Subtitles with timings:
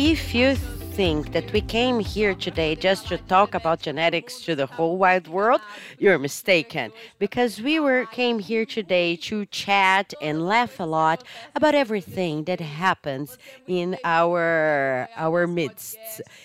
[0.00, 0.56] if you
[0.92, 5.28] think that we came here today just to talk about genetics to the whole wide
[5.28, 5.60] world,
[5.98, 6.92] you're mistaken.
[7.18, 11.22] Because we were came here today to chat and laugh a lot
[11.54, 15.98] about everything that happens in our our midst.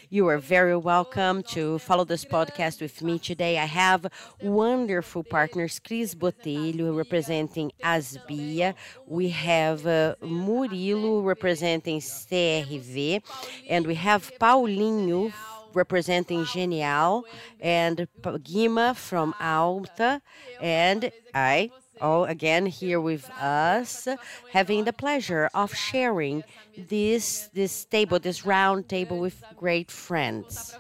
[0.10, 3.57] You are very welcome to follow this podcast with me today.
[3.57, 4.05] I have
[4.41, 8.75] wonderful partners, Cris Botelho representing Asbia.
[9.07, 13.21] We have uh, Murilo representing CRV
[13.70, 15.34] and we have Paulinho
[15.74, 17.26] representing Genial
[17.60, 20.21] and Guima from Alta.
[20.62, 24.08] And I all again here with us
[24.52, 26.44] having the pleasure of sharing
[26.78, 30.78] this this table this round table with great friends.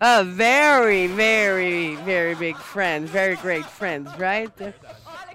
[0.00, 4.56] A very very very big friends very great friends right?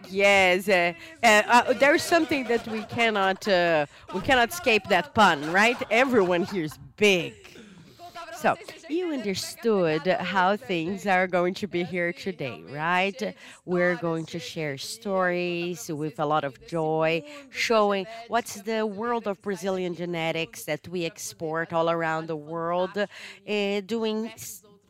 [0.10, 5.52] Yes, uh, uh, uh, there's something that we cannot uh, we cannot escape that pun,
[5.52, 5.78] right?
[5.90, 7.36] Everyone here is big.
[8.32, 13.22] So you understood how things are going to be here today, right?
[13.66, 19.42] We're going to share stories with a lot of joy, showing what's the world of
[19.42, 24.32] Brazilian genetics that we export all around the world, uh, doing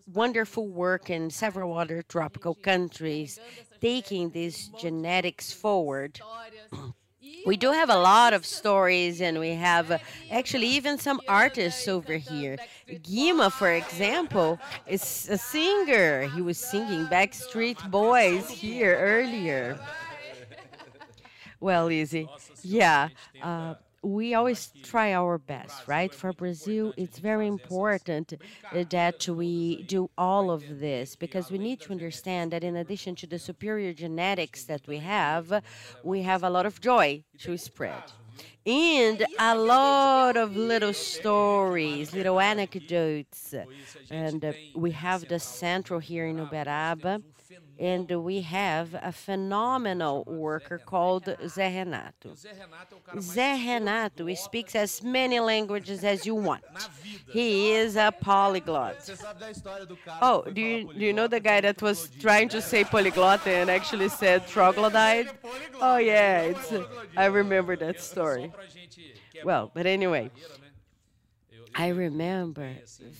[0.07, 3.39] wonderful work in several other tropical countries,
[3.81, 6.21] taking these genetics forward.
[7.45, 9.97] We do have a lot of stories, and we have uh,
[10.31, 12.57] actually even some artists over here.
[12.89, 16.27] Guima, for example, is a singer.
[16.29, 19.79] He was singing Backstreet Boys here earlier.
[21.59, 22.27] Well, Easy.
[22.61, 23.09] Yeah.
[23.41, 26.13] Uh, we always try our best, right?
[26.13, 28.33] For Brazil, it's very important
[28.73, 33.27] that we do all of this because we need to understand that in addition to
[33.27, 35.63] the superior genetics that we have,
[36.03, 38.03] we have a lot of joy to spread.
[38.65, 43.53] And a lot of little stories, little anecdotes.
[44.09, 47.21] And uh, we have the central here in Uberaba
[47.79, 52.29] and we have a phenomenal worker called Zé Renato.
[53.15, 56.63] Zé Renato speaks as many languages as you want.
[57.31, 58.95] He is a polyglot.
[60.21, 63.69] Oh, do you, do you know the guy that was trying to say polyglot and
[63.69, 65.29] actually said troglodyte?
[65.81, 66.53] Oh, yeah,
[67.17, 68.51] I remember that story.
[69.43, 70.31] Well, but anyway,
[71.75, 72.71] I remember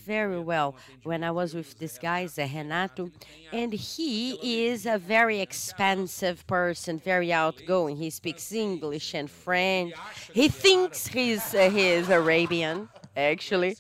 [0.06, 3.09] very well when I was with this guy, Renato,
[3.52, 7.97] and he is a very expansive person, very outgoing.
[7.97, 9.96] He speaks English and French.
[10.34, 13.78] He thinks he's uh, he is Arabian, actually.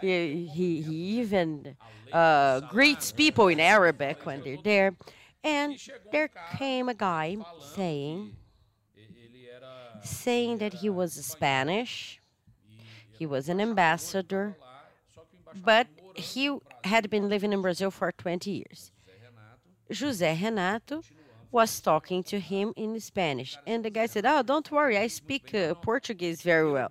[0.00, 1.76] He, he, he even
[2.12, 4.94] uh, greets people in Arabic when they're there.
[5.42, 5.78] And
[6.12, 7.36] there came a guy
[7.74, 8.36] saying,
[10.02, 12.20] saying that he was Spanish
[13.18, 14.56] he was an ambassador,
[15.64, 18.92] but he had been living in Brazil for 20 years.
[19.90, 21.02] José Renato
[21.50, 23.56] was talking to him in Spanish.
[23.66, 26.90] And the guy said, Oh, don't worry, I speak uh, Portuguese very well.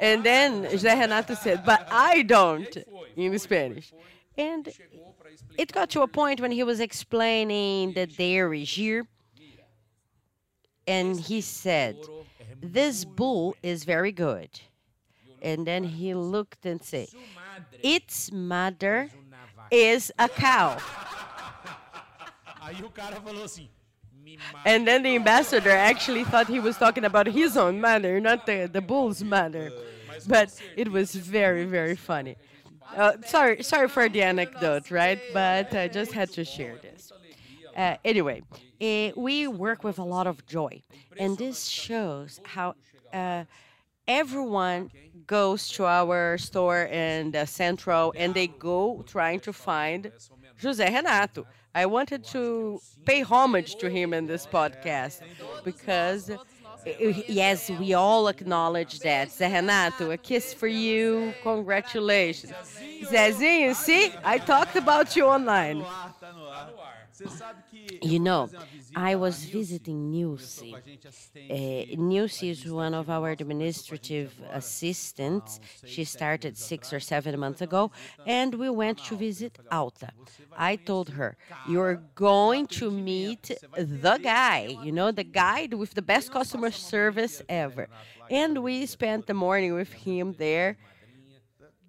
[0.00, 2.76] And then José Renato said, But I don't
[3.16, 3.92] in Spanish.
[4.36, 4.68] And
[5.58, 9.06] it got to a point when he was explaining the dairy here,
[10.86, 11.96] and he said,
[12.60, 14.50] This bull is very good.
[15.42, 17.08] And then he looked and said,
[17.82, 19.10] Its mother
[19.70, 20.78] is a cow.
[24.64, 28.70] And then the ambassador actually thought he was talking about his own mother, not the,
[28.72, 29.72] the bull's mother.
[30.28, 32.36] But it was very, very funny.
[32.96, 35.20] Uh, sorry, sorry for the anecdote, right?
[35.32, 37.10] But I just had to share this.
[37.76, 38.42] Uh, anyway,
[38.80, 40.82] uh, we work with a lot of joy,
[41.18, 42.74] and this shows how
[43.12, 43.44] uh,
[44.06, 44.90] everyone
[45.26, 50.10] goes to our store in the central and they go trying to find
[50.60, 51.46] José Renato.
[51.74, 55.22] I wanted to pay homage to him in this podcast
[55.64, 56.30] because
[56.84, 59.28] yes, we all acknowledge that.
[59.28, 61.32] Zé Renato, a kiss for you.
[61.42, 62.52] Congratulations.
[63.04, 65.84] Zezinho, see, I talked about you online.
[68.00, 68.50] You know,
[68.94, 70.62] I was visiting Nilce.
[71.50, 75.60] Uh, Nilce is one of our administrative assistants.
[75.84, 77.90] She started six or seven months ago,
[78.24, 80.10] and we went to visit Alta.
[80.56, 86.02] I told her, You're going to meet the guy, you know, the guy with the
[86.02, 87.88] best customer service ever.
[88.30, 90.78] And we spent the morning with him there,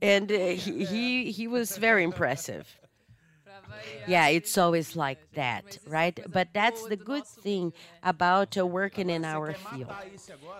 [0.01, 2.79] and uh, he, he, he was very impressive.
[4.05, 6.19] Yeah, it's always like that, right?
[6.31, 7.73] But that's the good thing
[8.03, 9.91] about uh, working in our field.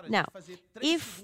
[0.08, 0.26] Now,
[0.80, 1.22] if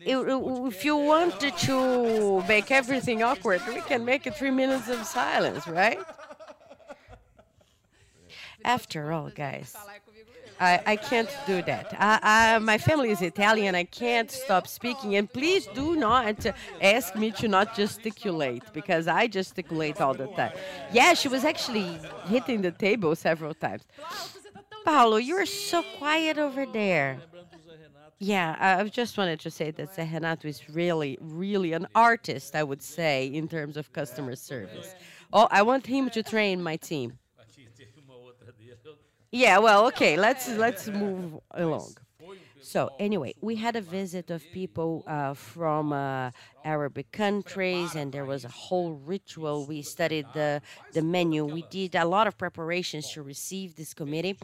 [0.00, 5.66] if you wanted to make everything awkward, we can make it three minutes of silence,
[5.66, 5.98] right?
[8.64, 9.74] After all, guys,
[10.62, 11.86] I, I can't do that.
[11.98, 13.74] I, I, my family is Italian.
[13.74, 15.16] I can't stop speaking.
[15.16, 16.46] And please do not
[16.80, 20.52] ask me to not gesticulate because I gesticulate all the time.
[20.92, 23.82] Yeah, she was actually hitting the table several times.
[24.84, 27.20] Paulo, you're so quiet over there.
[28.20, 32.82] Yeah, I just wanted to say that Renato is really, really an artist, I would
[32.82, 34.94] say, in terms of customer service.
[35.32, 37.18] Oh, I want him to train my team.
[39.32, 41.96] Yeah, well, okay, let's let's move along.
[42.60, 46.30] So anyway, we had a visit of people uh, from uh,
[46.64, 49.66] Arabic countries, and there was a whole ritual.
[49.66, 50.60] We studied the
[50.92, 51.46] the menu.
[51.46, 54.36] We did a lot of preparations to receive this committee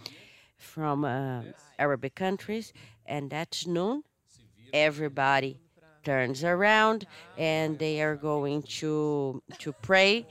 [0.56, 1.42] from uh,
[1.78, 2.72] Arabic countries,
[3.06, 4.04] and at noon,
[4.72, 5.60] everybody
[6.04, 7.06] turns around
[7.36, 10.26] and they are going to to pray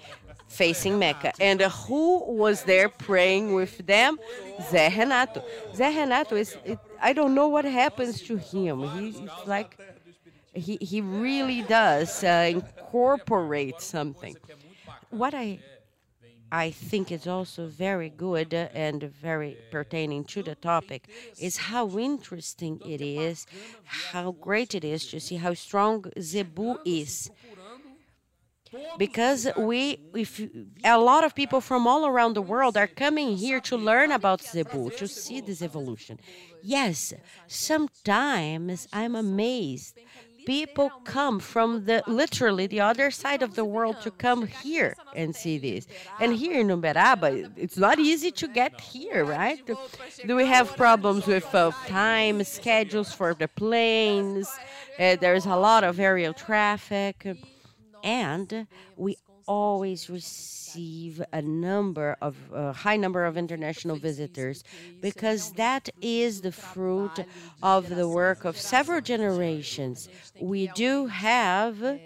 [0.47, 1.33] facing Mecca.
[1.39, 4.17] And who was there praying with them?
[4.61, 5.43] Zé Renato.
[5.73, 8.81] Zé Renato is, it, I don't know what happens to him.
[8.97, 9.77] He's like,
[10.53, 14.35] he, he really does uh, incorporate something.
[15.09, 15.59] What I
[16.51, 22.79] I think is also very good and very pertaining to the topic is how interesting
[22.85, 23.45] it is,
[23.83, 27.29] how great it is to see how strong Zebu is
[28.97, 30.41] because we if
[30.83, 34.41] a lot of people from all around the world are coming here to learn about
[34.41, 36.19] zebu to see this evolution.
[36.61, 37.13] Yes
[37.47, 39.99] sometimes i'm amazed.
[40.45, 45.35] People come from the literally the other side of the world to come here and
[45.35, 45.87] see this.
[46.21, 49.59] And here in uberaba it's not easy to get here right?
[50.25, 54.47] Do we have problems with uh, time schedules for the planes?
[54.97, 57.27] Uh, there's a lot of aerial traffic
[58.03, 59.17] and we
[59.47, 64.63] always receive a number of a high number of international visitors
[65.01, 67.25] because that is the fruit
[67.63, 70.09] of the work of several generations.
[70.39, 71.99] We do have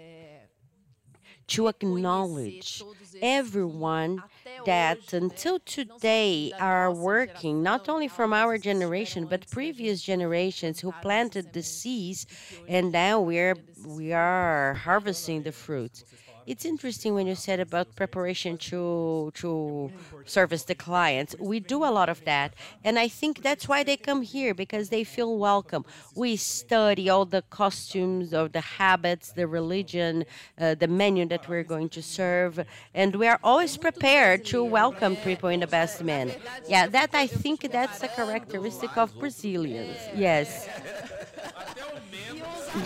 [1.48, 2.82] to acknowledge
[3.20, 4.22] everyone
[4.64, 11.52] that until today are working, not only from our generation, but previous generations who planted
[11.52, 12.26] the seeds,
[12.68, 13.56] and now we're,
[13.86, 16.04] we are harvesting the fruits.
[16.46, 19.90] It's interesting when you said about preparation to to
[20.24, 21.36] service the clients.
[21.38, 24.88] We do a lot of that, and I think that's why they come here because
[24.88, 25.84] they feel welcome.
[26.14, 30.24] We study all the costumes of the habits, the religion,
[30.58, 35.16] uh, the menu that we're going to serve, and we are always prepared to welcome
[35.16, 36.34] people in the best manner.
[36.68, 39.96] Yeah, that I think that's a characteristic of Brazilians.
[40.16, 40.68] Yes.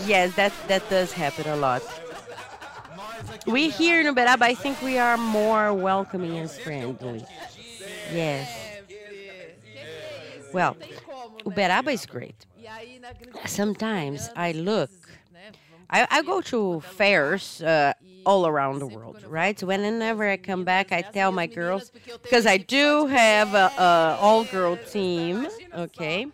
[0.05, 1.83] Yes, that that does happen a lot.
[3.47, 7.25] We here in Uberaba, I think we are more welcoming and friendly.
[8.13, 8.49] Yes.
[10.53, 10.77] Well,
[11.45, 12.45] Uberaba is great.
[13.47, 14.91] Sometimes I look,
[15.89, 17.93] I, I go to fairs uh,
[18.25, 19.59] all around the world, right?
[19.59, 21.93] So whenever I come back, I tell my girls,
[22.23, 26.27] because I do have a, a all-girl team, okay?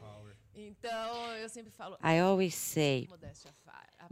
[2.02, 3.08] I always say,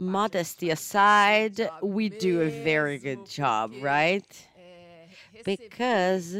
[0.01, 4.47] modesty aside, we do a very good job, right?
[5.45, 6.35] Because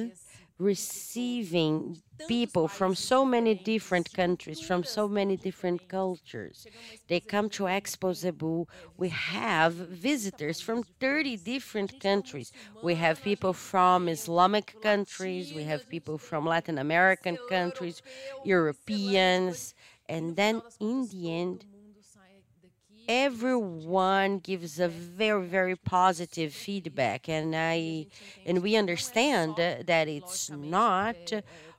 [0.57, 6.67] receiving people from so many different countries, from so many different cultures.
[7.07, 8.67] They come to Expo Zebu.
[8.97, 12.51] We have visitors from 30 different countries.
[12.83, 18.01] We have people from Islamic countries, we have people from Latin American countries,
[18.43, 19.73] Europeans,
[20.07, 21.65] and then in the end,
[23.11, 27.27] everyone gives a very very positive feedback.
[27.27, 28.07] And i
[28.45, 31.17] and we understand that it's not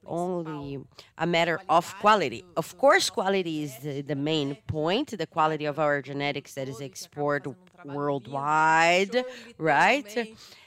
[0.04, 0.80] only
[1.16, 2.44] a matter of quality.
[2.56, 6.80] Of course quality is the, the main point the quality of our genetics that is
[6.80, 9.24] exported worldwide
[9.58, 10.10] right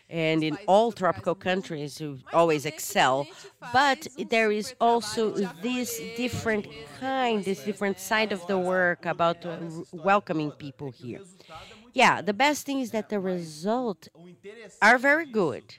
[0.09, 3.27] and in all tropical countries who always excel.
[3.73, 5.31] But there is also
[5.61, 6.67] this different
[6.99, 9.57] kind, this different side of the work about uh,
[9.91, 11.21] welcoming people here.
[11.93, 14.09] Yeah, the best thing is that the results
[14.81, 15.75] are very good.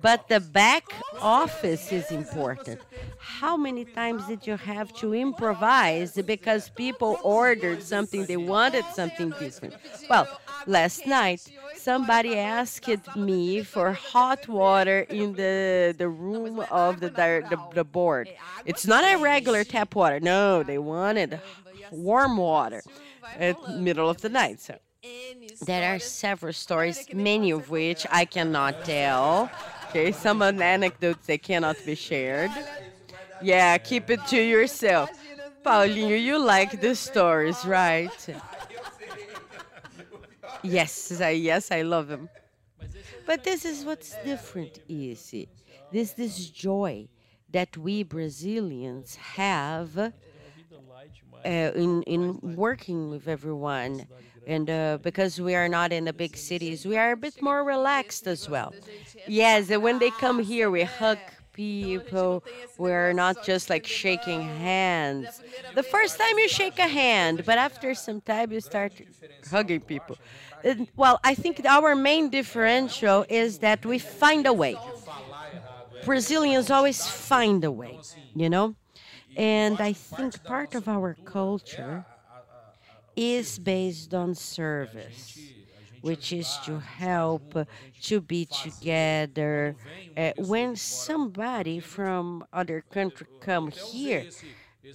[0.00, 0.84] But the back
[1.20, 2.80] office is important.
[3.18, 9.30] How many times did you have to improvise because people ordered something, they wanted something
[9.38, 9.74] different?
[10.08, 10.26] Well,
[10.66, 11.46] last night,
[11.76, 18.28] somebody asked me for hot water in the, the room of the, the, the board.
[18.64, 20.20] It's not a regular tap water.
[20.20, 21.40] No, they wanted
[21.90, 22.82] warm water
[23.38, 24.60] at middle of the night.
[24.60, 24.78] So
[25.64, 29.50] there are several stories, many of which I cannot tell.
[29.88, 32.50] Okay, some anecdotes that cannot be shared.
[33.40, 35.10] Yeah, keep it to yourself.
[35.64, 38.10] Paulinho, you like the stories, right?
[40.62, 42.28] Yes, I, yes, I love them.
[43.26, 45.48] But this is what's different, Easy.
[45.90, 47.08] This this joy
[47.50, 50.12] that we Brazilians have
[51.44, 54.06] uh, in in working with everyone,
[54.46, 57.64] and uh, because we are not in the big cities, we are a bit more
[57.64, 58.76] relaxed as well.
[59.26, 61.20] Yes, and when they come here, we hug
[61.52, 62.44] people.
[62.76, 65.42] We're not just like shaking hands.
[65.72, 69.00] The first time you shake a hand, but after some time you start
[69.50, 70.18] hugging people.
[70.62, 74.82] And, well, I think our main differential is that we find a way.
[76.02, 78.02] Brazilians always find a way,
[78.34, 78.74] you know?
[79.38, 82.04] And I think part of our culture
[83.14, 85.38] is based on service,
[86.00, 87.56] which is to help,
[88.02, 89.76] to be together.
[90.16, 94.26] Uh, when somebody from other country come here,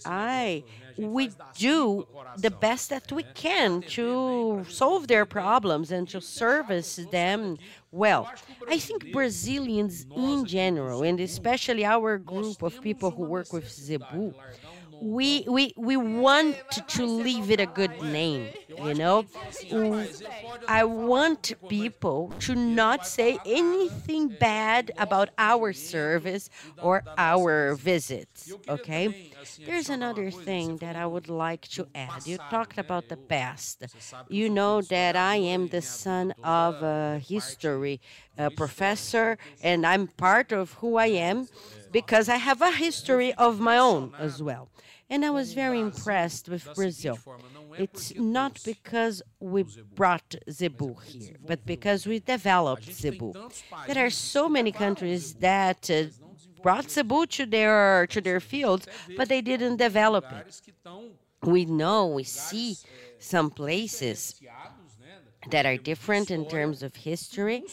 [0.05, 0.63] I
[0.97, 2.07] we do
[2.37, 7.57] the best that we can to solve their problems and to service them
[7.93, 8.29] well.
[8.67, 14.35] I think Brazilians in general, and especially our group of people who work with Zebu,
[15.03, 16.57] we we we want
[16.87, 19.25] to leave it a good name you know?
[20.67, 29.13] I want people to not say anything bad about our service or our visits okay?
[29.65, 32.25] There's another thing that i would like to add.
[32.25, 33.83] You talked about the past.
[34.27, 38.01] You know that i am the son of a history
[38.37, 41.47] a professor and i'm part of who i am
[41.91, 44.69] because i have a history of my own as well
[45.09, 47.17] and I was very impressed with Brazil.
[47.77, 53.33] It's not because we brought Zebu here, but because we developed Zebu.
[53.87, 56.03] There are so many countries that uh,
[56.61, 60.61] brought Zebu to their to their fields, but they didn't develop it.
[61.41, 62.77] We know, we see
[63.19, 64.41] some places
[65.49, 67.63] that are different in terms of history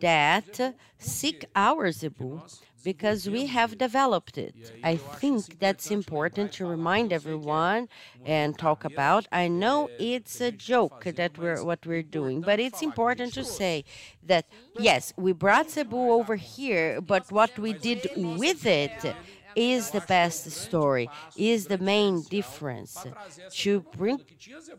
[0.00, 2.40] that seek our Zebu
[2.84, 4.72] because we have developed it.
[4.82, 7.88] I think that's important to remind everyone
[8.24, 9.26] and talk about.
[9.32, 13.84] I know it's a joke that we're what we're doing, but it's important to say
[14.22, 14.46] that
[14.78, 19.14] yes, we brought Zebu over here, but what we did with it
[19.54, 23.06] is the best story, is the main difference
[23.50, 24.20] to bring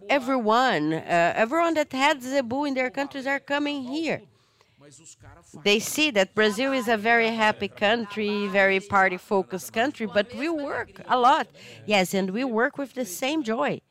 [0.10, 4.22] everyone, uh, everyone that had Zebu in their countries are coming here.
[5.64, 10.50] They see that Brazil is a very happy country, very party focused country, but we
[10.50, 11.48] work a lot.
[11.86, 13.82] Yes, and we work with the same joy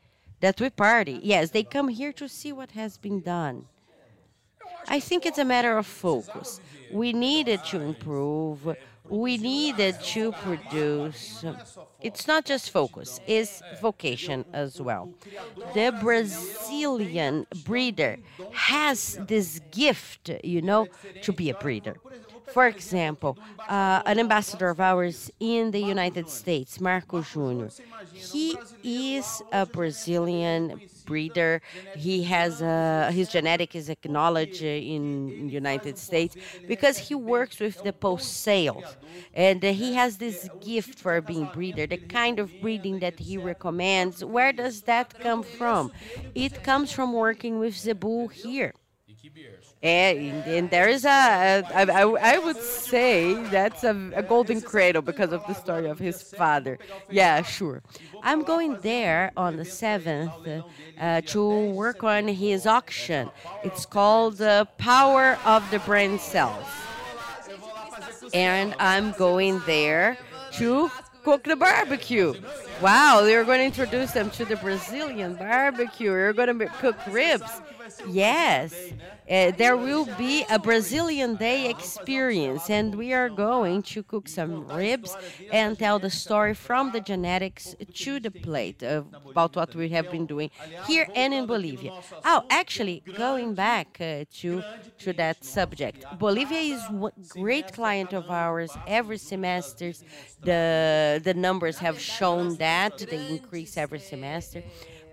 [0.40, 1.20] that we party.
[1.22, 3.66] Yes, they come here to see what has been done.
[4.88, 6.60] I think it's a matter of focus.
[6.90, 8.76] We needed to improve
[9.08, 11.44] we needed to produce
[12.00, 15.12] it's not just focus it's vocation as well
[15.74, 18.18] the brazilian breeder
[18.52, 20.86] has this gift you know
[21.22, 21.96] to be a breeder
[22.52, 23.36] for example,
[23.68, 27.66] uh, an ambassador of ours in the United States, Marco Jr.,
[28.14, 31.52] he is a Brazilian breeder.
[32.06, 36.34] He has uh, his genetic is acknowledged in United States
[36.72, 38.88] because he works with the post sales,
[39.48, 40.38] and uh, he has this
[40.70, 41.86] gift for being breeder.
[41.86, 44.16] The kind of breeding that he recommends.
[44.36, 45.90] Where does that come from?
[46.34, 48.72] It comes from working with Zebu here.
[49.80, 55.02] And, and there is a, I, I, I would say that's a, a, golden cradle
[55.02, 56.80] because of the story of his father.
[57.08, 57.82] Yeah, sure.
[58.24, 60.64] I'm going there on the 7th
[61.00, 63.30] uh, to work on his auction.
[63.62, 66.66] It's called The Power of the Brain Cells.
[68.34, 70.18] And I'm going there
[70.54, 70.90] to
[71.22, 72.34] cook the barbecue.
[72.80, 76.10] Wow, you're going to introduce them to the Brazilian barbecue.
[76.10, 77.60] You're going to cook ribs.
[78.06, 78.74] Yes,
[79.30, 84.66] uh, there will be a Brazilian Day experience, and we are going to cook some
[84.68, 85.16] ribs
[85.50, 90.26] and tell the story from the genetics to the plate about what we have been
[90.26, 90.50] doing
[90.86, 91.92] here and in Bolivia.
[92.24, 94.62] Oh, actually, going back uh, to
[94.98, 99.92] to that subject, Bolivia is a great client of ours every semester.
[100.42, 102.67] The the numbers have shown that
[103.10, 104.62] they increase every semester.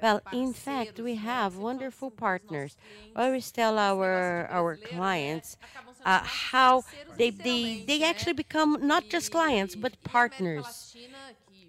[0.01, 2.77] Well, in fact, we have wonderful partners.
[3.15, 5.57] We always tell our our clients
[6.05, 6.83] uh, how
[7.17, 10.95] they, they they actually become not just clients but partners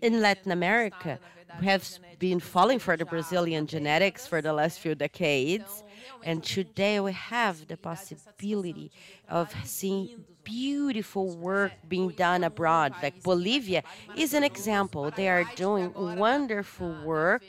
[0.00, 1.19] in Latin America.
[1.61, 1.85] We have
[2.19, 5.83] been falling for the Brazilian genetics for the last few decades,
[6.23, 8.90] and today we have the possibility
[9.28, 10.09] of seeing
[10.47, 12.95] beautiful work being done abroad.
[13.03, 13.83] Like Bolivia
[14.17, 15.11] is an example.
[15.11, 17.45] They are doing wonderful work.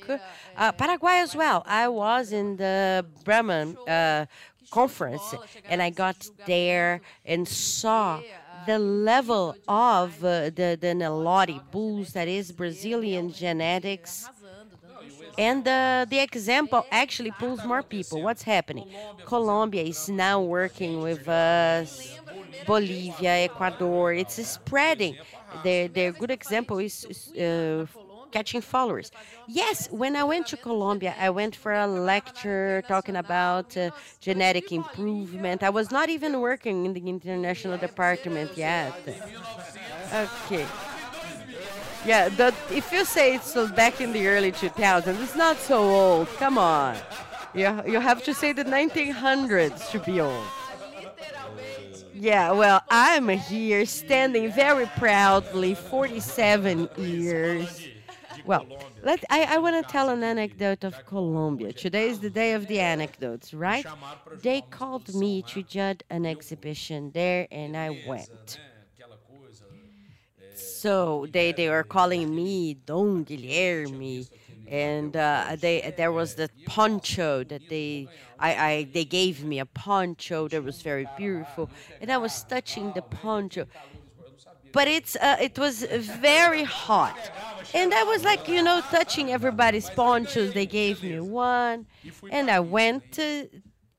[0.57, 1.63] Uh, Paraguay as well.
[1.65, 4.25] I was in the Bremen uh,
[4.71, 5.35] conference
[5.69, 8.21] and I got there and saw
[8.65, 14.27] the level of uh, the, the Nelore bulls, that is Brazilian genetics.
[15.37, 18.23] And uh, the example actually pulls more people.
[18.23, 18.89] What's happening?
[19.25, 22.17] Colombia is now working with us
[22.65, 24.13] Bolivia, Ecuador.
[24.13, 25.17] It's spreading.
[25.63, 27.85] Their, their good example is, uh,
[28.31, 29.11] catching followers.
[29.47, 34.71] Yes, when I went to Colombia, I went for a lecture talking about uh, genetic
[34.71, 35.63] improvement.
[35.63, 38.93] I was not even working in the international department yet.
[40.13, 40.65] Okay.
[42.05, 46.27] Yeah, the, if you say it's back in the early 2000s, it's not so old.
[46.37, 46.95] Come on.
[47.53, 50.45] You, you have to say the 1900s to be old.
[52.19, 57.87] Yeah, well, I'm here standing very proudly, 47 years.
[58.43, 58.65] Well,
[59.03, 61.73] let I, I want to tell an anecdote of Colombia.
[61.73, 63.85] Today is the day of the anecdotes, right?
[64.41, 68.59] They called me to judge an exhibition there, and I went.
[70.55, 74.27] So they, they were calling me Don Guilherme
[74.67, 78.07] and uh, they there was the poncho that they
[78.39, 81.69] I, I they gave me a poncho that was very beautiful,
[82.01, 83.65] and I was touching the poncho,
[84.73, 87.17] but it's uh, it was very hot,
[87.73, 90.53] and I was like you know touching everybody's ponchos.
[90.53, 91.85] They gave me one,
[92.29, 93.49] and I went to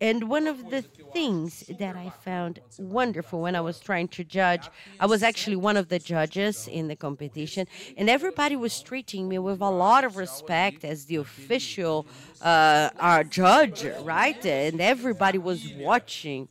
[0.01, 4.71] and one of the things that I found wonderful when I was trying to judge,
[5.01, 9.39] I was actually one of the judges in the competition, and everybody was treating me
[9.39, 12.07] with a lot of respect as the official
[12.41, 14.45] uh, our judge, right?
[14.47, 16.49] And everybody was watching.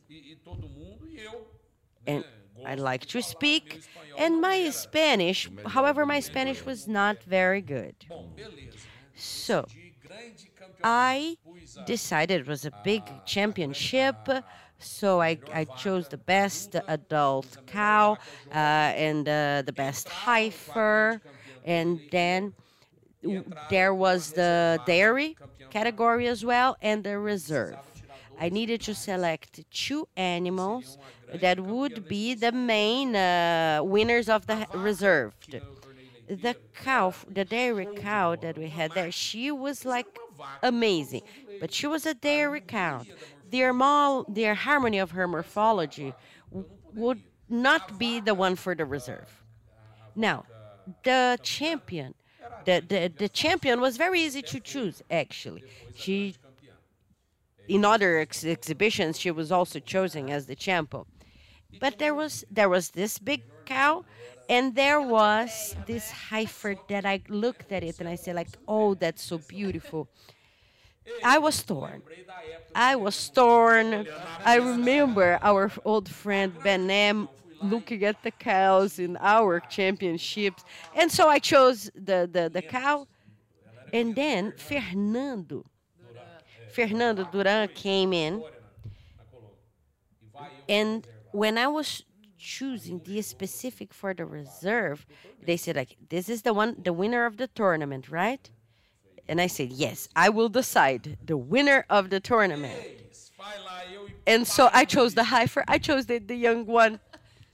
[2.06, 2.24] And
[2.66, 3.82] I like to speak,
[4.18, 7.94] and my Spanish, however, my Spanish was not very good.
[9.14, 9.66] So,
[10.82, 11.36] I
[11.86, 14.16] decided it was a big championship.
[14.78, 18.16] So I, I chose the best adult cow
[18.50, 21.20] uh, and uh, the best heifer.
[21.64, 22.54] And then
[23.68, 25.36] there was the dairy
[25.70, 27.76] category as well and the reserve.
[28.40, 30.96] I needed to select two animals
[31.34, 35.34] that would be the main uh, winners of the reserve.
[36.28, 40.06] The cow, the dairy cow that we had there, she was like
[40.62, 41.22] amazing.
[41.60, 43.04] But she was a dairy cow.
[43.50, 46.14] Their, mal, their harmony of her morphology
[46.94, 49.42] would not be the one for the reserve.
[50.14, 50.44] Now,
[51.04, 52.14] the champion,
[52.64, 55.64] the, the, the champion was very easy to choose, actually.
[55.94, 56.34] She,
[57.66, 61.04] in other ex exhibitions, she was also chosen as the champion.
[61.80, 64.04] But there was there was this big cow,
[64.48, 68.94] and there was this heifer that I looked at it and I said like, oh,
[68.94, 70.08] that's so beautiful.
[71.24, 72.02] I was torn.
[72.74, 74.06] I was torn.
[74.44, 77.28] I remember our old friend Ben Benem
[77.62, 80.64] looking at the cows in our championships.
[80.94, 83.06] And so I chose the, the, the cow.
[83.92, 85.64] And then Fernando,
[86.72, 88.42] Fernando Duran came in.
[90.68, 92.04] And when I was
[92.38, 95.04] choosing the specific for the reserve,
[95.44, 98.50] they said like, this is the one, the winner of the tournament, right?
[99.28, 102.80] And I said, Yes, I will decide the winner of the tournament.
[104.26, 107.00] And so I chose the heifer, I chose the, the young one.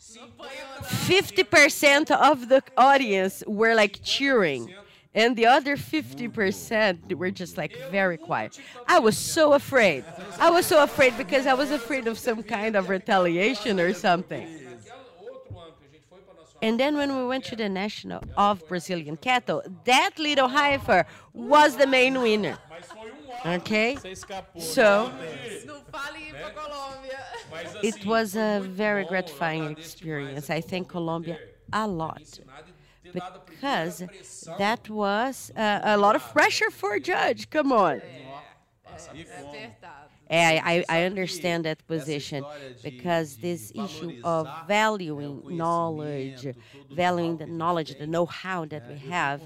[0.00, 4.72] 50% of the audience were like cheering,
[5.14, 8.60] and the other 50% were just like very quiet.
[8.86, 10.04] I was so afraid.
[10.38, 14.63] I was so afraid because I was afraid of some kind of retaliation or something.
[16.64, 21.76] And then when we went to the national of Brazilian cattle, that little heifer was
[21.76, 22.56] the main winner.
[23.44, 23.98] Okay?
[24.58, 25.12] So
[27.82, 30.48] it was a very gratifying experience.
[30.48, 31.38] I thank Colombia
[31.70, 32.26] a lot
[33.12, 34.02] because
[34.58, 37.50] that was uh, a lot of pressure for a judge.
[37.50, 38.00] Come on.
[40.30, 42.44] I, I, understand that position
[42.82, 46.46] because this issue of valuing knowledge,
[46.90, 49.42] valuing the knowledge, the know how that we have.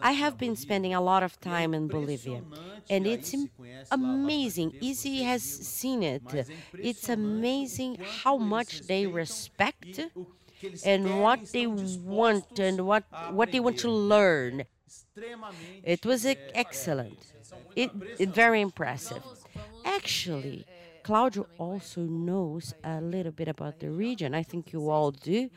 [0.00, 2.42] I have been spending a lot of time in Bolivia,
[2.88, 3.34] and it's
[3.90, 4.72] amazing.
[4.80, 6.22] Izzy has seen it.
[6.78, 10.00] It's amazing how much they respect
[10.84, 14.64] and what they want and what, what they want to learn.
[15.82, 17.18] It was excellent.
[17.74, 19.22] It, it very impressive.
[19.86, 20.66] Actually,
[21.02, 24.34] Claudio also knows a little bit about the region.
[24.34, 25.48] I think you all do.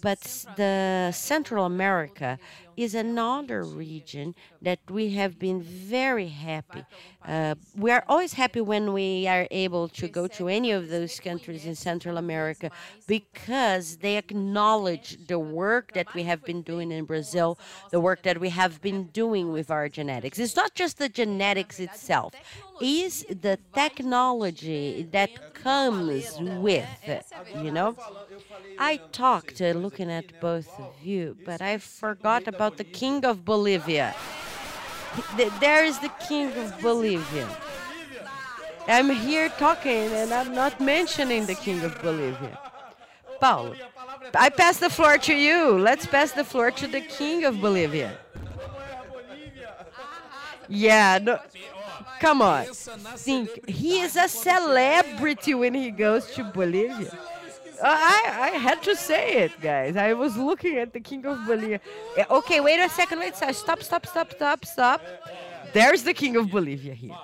[0.00, 0.20] But
[0.56, 2.38] the Central America
[2.76, 6.84] is another region that we have been very happy.
[7.26, 11.18] Uh, we are always happy when we are able to go to any of those
[11.18, 12.70] countries in Central America
[13.08, 17.58] because they acknowledge the work that we have been doing in Brazil,
[17.90, 20.38] the work that we have been doing with our genetics.
[20.38, 22.34] It's not just the genetics itself,
[22.80, 26.86] is the technology that comes with,
[27.62, 27.96] you know.
[28.78, 33.44] I talked uh, looking at both of you, but I forgot about the king of
[33.44, 34.14] Bolivia.
[35.60, 37.48] There is the king of Bolivia.
[38.86, 42.58] I'm here talking and I'm not mentioning the king of Bolivia.
[43.40, 43.74] Paulo,
[44.34, 45.78] I pass the floor to you.
[45.78, 48.16] Let's pass the floor to the king of Bolivia.
[50.68, 51.38] Yeah, no,
[52.20, 52.66] come on.
[52.66, 57.10] Think he is a celebrity when he goes to Bolivia.
[57.80, 59.96] Uh, I, I had to say it, guys.
[59.96, 61.80] I was looking at the King of Bolivia.
[62.18, 63.20] Uh, okay, wait a second.
[63.20, 65.00] Wait, stop, stop, stop, stop, stop.
[65.72, 67.16] There's the King of Bolivia here.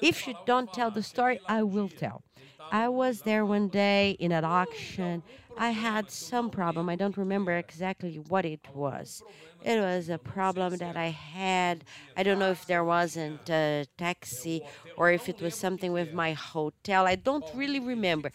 [0.00, 2.22] If you don't tell the story, I will tell.
[2.70, 5.22] I was there one day in an auction.
[5.58, 6.88] I had some problem.
[6.88, 9.22] I don't remember exactly what it was.
[9.64, 11.84] It was a problem that I had.
[12.16, 14.62] I don't know if there wasn't a taxi
[14.96, 17.06] or if it was something with my hotel.
[17.06, 18.30] I don't really remember.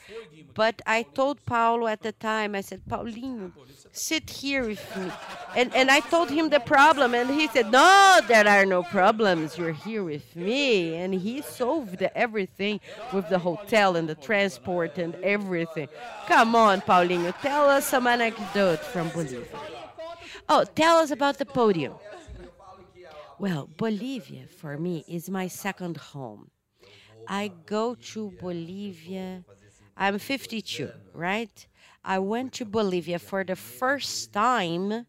[0.54, 3.52] But I told Paulo at the time, I said, Paulinho,
[3.92, 5.12] sit here with me.
[5.56, 9.58] And, and I told him the problem, and he said, No, there are no problems.
[9.58, 10.96] You're here with me.
[10.96, 12.80] And he solved everything
[13.14, 15.88] with the hotel and the transport and everything.
[16.28, 19.46] Come on, Paulinho, tell us some anecdote from Bolivia.
[20.50, 21.94] Oh, tell us about the podium.
[23.40, 26.52] Well, Bolivia for me is my second home.
[27.28, 29.44] I go to Bolivia.
[29.96, 31.68] I'm 52, right?
[32.04, 35.06] I went to Bolivia for the first time.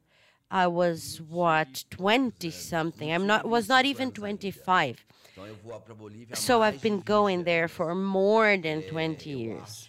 [0.51, 3.13] I was what 20 something.
[3.13, 5.05] I'm not was not even 25.
[6.35, 9.89] So I've been going there for more than 20 years.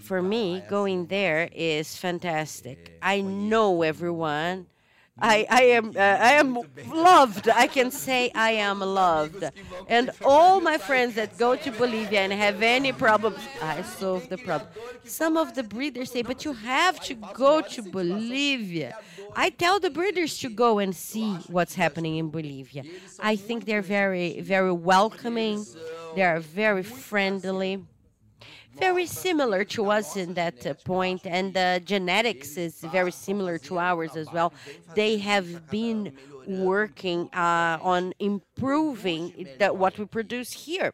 [0.00, 2.96] For me, going there is fantastic.
[3.02, 4.66] I know everyone.
[5.18, 7.48] I, I am uh, I am loved.
[7.48, 9.44] I can say I am loved.
[9.88, 14.36] And all my friends that go to Bolivia and have any problems, I solve the
[14.36, 14.68] problem.
[15.04, 18.94] Some of the breeders say, but you have to go to Bolivia.
[19.34, 22.84] I tell the breeders to go and see what's happening in Bolivia.
[23.18, 25.64] I think they're very, very welcoming.
[26.14, 27.84] They are very friendly
[28.78, 33.78] very similar to us in that uh, point, and the genetics is very similar to
[33.78, 34.52] ours as well.
[34.94, 36.12] They have been
[36.46, 40.92] working uh, on improving the, what we produce here,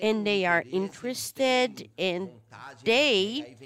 [0.00, 2.30] and they are interested, and
[2.84, 3.56] they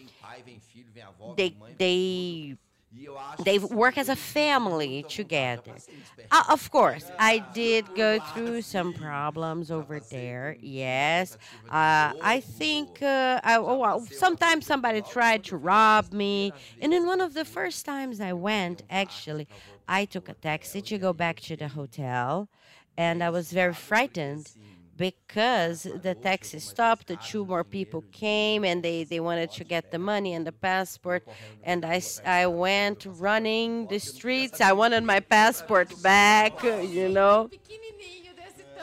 [1.37, 2.57] they they
[3.39, 5.83] they work as a family together.
[6.31, 10.57] Uh, of course, I did go through some problems over there.
[10.61, 11.37] Yes,
[11.69, 17.21] uh, I think uh, I, oh, sometimes somebody tried to rob me, and in one
[17.21, 19.49] of the first times I went, actually,
[19.89, 22.49] I took a taxi to go back to the hotel,
[22.97, 24.53] and I was very frightened
[24.97, 29.91] because the taxi stopped, the two more people came and they, they wanted to get
[29.91, 31.27] the money and the passport.
[31.65, 34.61] And I, I went running the streets.
[34.61, 37.51] I wanted my passport back, you know.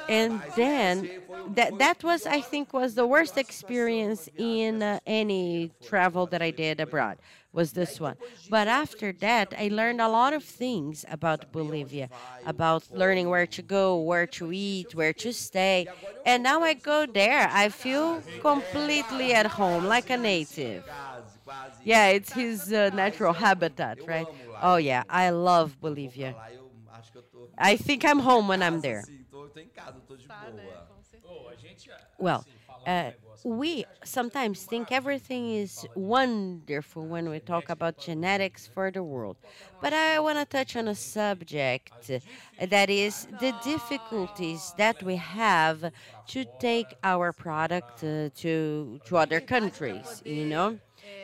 [0.08, 1.10] And then
[1.50, 6.50] that, that was, I think, was the worst experience in uh, any travel that I
[6.50, 7.18] did abroad
[7.52, 8.18] was this one.
[8.48, 12.10] But after that, I learned a lot of things about Bolivia,
[12.44, 15.88] about learning where to go, where to eat, where to stay.
[16.24, 20.86] And now I go there, I feel completely at home, like a native.
[21.84, 24.30] Yeah, it's his uh, natural habitat, right?
[24.60, 26.38] Oh yeah, I love Bolivia.
[27.60, 29.06] I think I'm home when I'm there.
[32.18, 32.46] Well,
[32.86, 33.12] uh,
[33.44, 39.38] we sometimes think everything is wonderful when we talk about genetics for the world.
[39.82, 42.12] But I want to touch on a subject
[42.60, 45.92] that is the difficulties that we have
[46.28, 50.80] to take our product uh, to, to other countries, you know?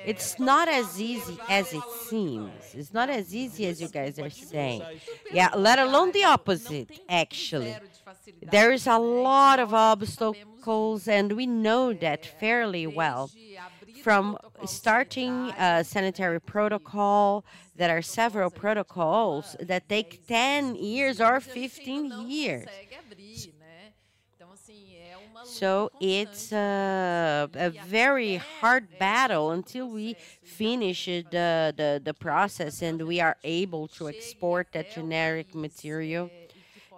[0.05, 2.73] It's not as easy as it seems.
[2.73, 4.83] It's not as easy as you guys are saying.
[5.31, 7.75] Yeah, let alone the opposite, actually.
[8.41, 9.73] There is a lot of
[10.65, 13.29] and we know that fairly well.
[14.01, 22.27] From starting a sanitary protocol, there are several protocols that take 10 years or 15
[22.27, 22.67] years.
[25.43, 32.99] So it's a, a, very hard battle until we finish the, the, the process and
[33.05, 36.31] we are able to export that generic material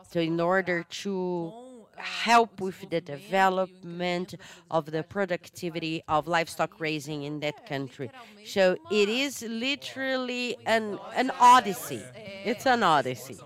[0.10, 1.67] so in order to
[1.98, 4.36] help with the development
[4.70, 8.10] of the productivity of livestock raising in that country.
[8.46, 12.04] So it is literally an, an odyssey.
[12.46, 13.38] It's an odyssey.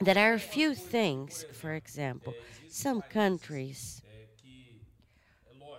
[0.00, 2.34] There are a few things, for example,
[2.68, 4.02] some countries,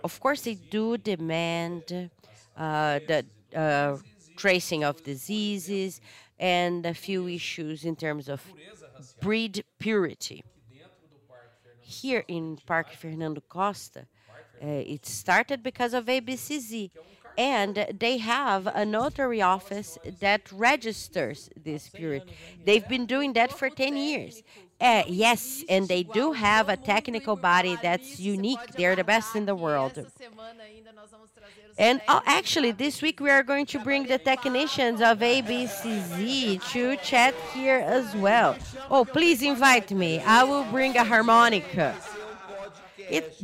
[0.02, 2.10] of course, they do demand
[2.56, 3.96] uh, the uh,
[4.36, 6.00] tracing of diseases,
[6.38, 8.42] and a few issues in terms of
[9.20, 10.44] breed purity.
[11.80, 14.06] Here in Parque Fernando Costa,
[14.62, 16.90] uh, it started because of ABCZ,
[17.36, 22.32] and they have a notary office that registers this purity.
[22.64, 24.42] They've been doing that for 10 years.
[24.84, 28.60] Uh, yes, and they do have a technical body that's unique.
[28.76, 29.94] They're the best in the world.
[31.78, 36.96] And oh, actually, this week we are going to bring the technicians of ABCZ to
[36.98, 38.56] chat here as well.
[38.90, 40.20] Oh, please invite me.
[40.20, 41.96] I will bring a harmonica.
[42.98, 43.34] It,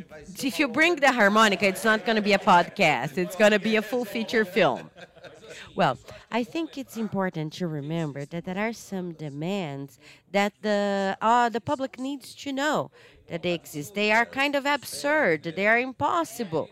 [0.43, 3.17] if you bring the harmonica, it's not going to be a podcast.
[3.17, 4.91] It's going to be a full feature film.
[5.75, 5.99] Well,
[6.31, 9.99] I think it's important to remember that there are some demands
[10.33, 12.91] that the uh, the public needs to know
[13.29, 13.95] that they exist.
[13.95, 15.43] They are kind of absurd.
[15.45, 16.69] They are impossible.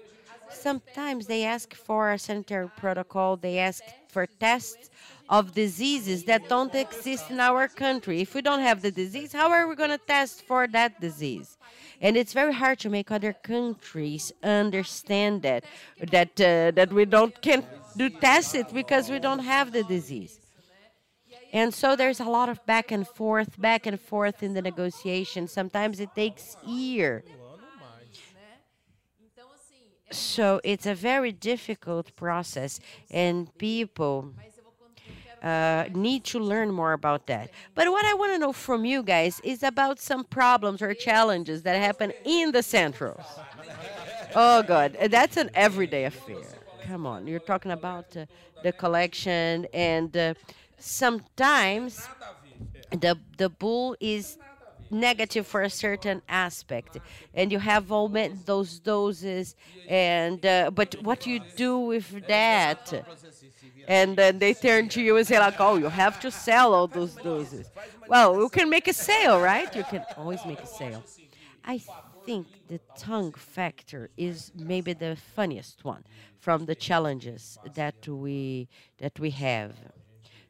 [0.51, 3.37] Sometimes they ask for a sanitary protocol.
[3.37, 4.91] They ask for tests
[5.29, 8.23] of diseases that don't exist in our country.
[8.23, 11.59] If we don't have the disease, how are we going to test for that disease?
[12.01, 15.65] And it's very hard to make other countries understand that
[16.11, 17.67] that uh, that we don't can't
[17.99, 20.41] do test it because we don't have the disease.
[21.53, 25.49] And so there's a lot of back and forth, back and forth in the negotiation.
[25.49, 27.25] Sometimes it takes year.
[30.11, 32.81] So it's a very difficult process,
[33.11, 34.33] and people
[35.43, 37.51] uh, need to learn more about that.
[37.75, 41.63] But what I want to know from you guys is about some problems or challenges
[41.63, 43.23] that happen in the centros.
[44.35, 46.58] Oh, God, that's an everyday affair.
[46.89, 48.25] Come on, you're talking about uh,
[48.63, 50.33] the collection, and uh,
[50.79, 52.09] sometimes
[52.91, 54.39] the the bull is
[54.91, 56.97] negative for a certain aspect.
[57.35, 59.55] And you have all those doses
[59.87, 62.83] and uh, but what you do with that?
[63.87, 66.87] And then they turn to you and say like oh you have to sell all
[66.87, 67.67] those doses.
[68.09, 69.69] Well you can make a sale right?
[69.77, 71.05] You can always make a sale.
[71.63, 71.83] I
[72.29, 76.05] think the tongue factor is maybe the funniest one
[76.39, 79.73] from the challenges that we that we have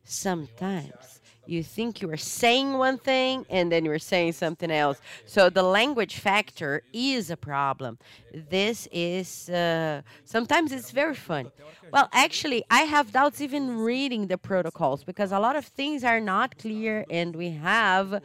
[0.02, 5.00] sometimes you think you are saying one thing and then you're saying something else.
[5.24, 7.98] So the language factor is a problem.
[8.34, 11.50] This is uh, sometimes it's very fun.
[11.90, 16.20] Well, actually, I have doubts even reading the protocols because a lot of things are
[16.20, 18.20] not clear, and we have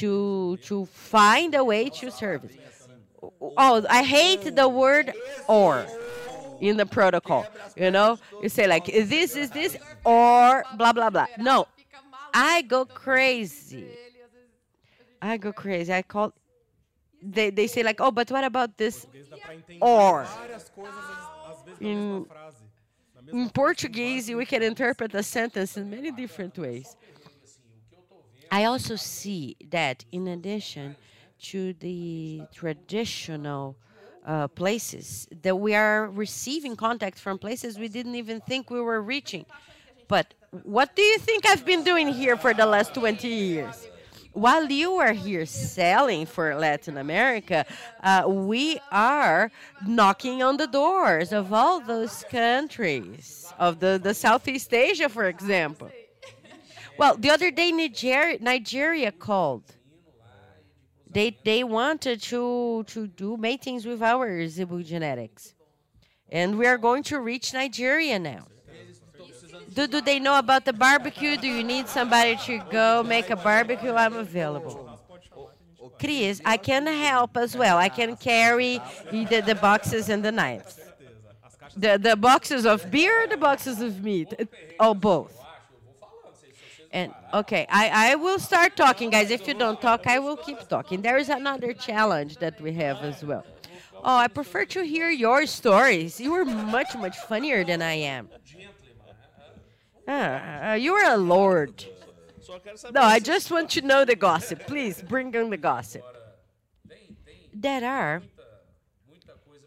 [0.00, 2.56] to to find a way to service.
[3.22, 5.12] Oh, I hate the word
[5.46, 5.86] or
[6.60, 7.46] in the protocol.
[7.76, 11.26] You know, you say like is this is this or blah blah blah.
[11.38, 11.66] No,
[12.34, 13.86] I go crazy.
[15.20, 15.92] I go crazy.
[15.92, 16.32] I call.
[17.22, 19.06] They they say like, oh, but what about this
[19.80, 20.26] or?
[21.80, 22.26] In,
[23.32, 26.96] in Portuguese, we can interpret a sentence in many different ways.
[28.50, 30.96] I also see that in addition
[31.42, 33.76] to the traditional
[34.24, 39.02] uh, places, that we are receiving contact from places we didn't even think we were
[39.02, 39.44] reaching.
[40.08, 43.88] But what do you think I've been doing here for the last 20 years?
[44.32, 47.66] while you are here selling for Latin America,
[48.02, 49.50] uh, we are
[49.86, 55.90] knocking on the doors of all those countries of the, the Southeast Asia, for example.
[56.98, 59.64] Well, the other day Nigeria, Nigeria called.
[61.12, 65.54] They they wanted to to do matings with our Zebu genetics,
[66.30, 68.46] and we are going to reach Nigeria now.
[69.74, 71.36] Do, do they know about the barbecue?
[71.36, 73.92] Do you need somebody to go make a barbecue?
[73.92, 74.98] I'm available.
[75.98, 77.78] Chris, I can help as well.
[77.78, 80.78] I can carry the, the boxes and the knives.
[81.76, 84.34] The, the boxes of beer, the boxes of meat,
[84.78, 85.41] or both.
[86.92, 89.30] And okay, I, I will start talking, guys.
[89.30, 91.00] If you don't talk, I will keep talking.
[91.00, 93.44] There is another challenge that we have as well.
[94.04, 96.20] Oh, I prefer to hear your stories.
[96.20, 98.28] You are much, much funnier than I am.
[100.06, 101.86] Ah, uh, you are a lord.
[102.92, 104.66] No, I just want to know the gossip.
[104.66, 106.04] Please bring on the gossip.
[107.54, 108.22] There are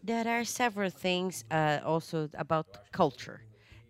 [0.02, 3.45] there are several things uh, also about culture.